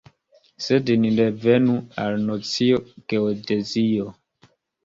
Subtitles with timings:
[0.67, 2.81] Sed ni revenu al nocio
[3.15, 4.11] "geodezio".